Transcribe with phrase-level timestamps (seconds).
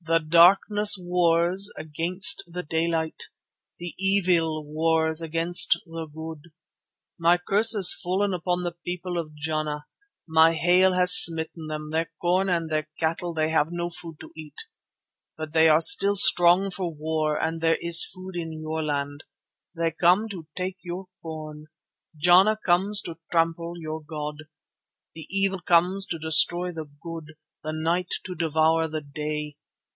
[0.00, 3.24] The Darkness wars against the Daylight,
[3.78, 6.50] the Evil wars against the Good.
[7.18, 9.84] My curse has fallen upon the people of Jana,
[10.26, 14.30] my hail has smitten them, their corn and their cattle; they have no food to
[14.34, 14.54] eat.
[15.36, 19.24] But they are still strong for war and there is food in your land.
[19.74, 21.66] They come to take your corn;
[22.16, 24.44] Jana comes to trample your god.
[25.14, 29.56] The Evil comes to destroy the Good, the Night to Devour the Day.